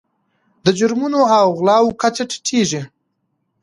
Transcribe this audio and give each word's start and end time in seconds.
د 0.65 0.67
جرمونو 0.79 1.21
او 1.37 1.47
غلاو 1.59 1.97
کچه 2.01 2.23
ټیټیږي. 2.31 2.81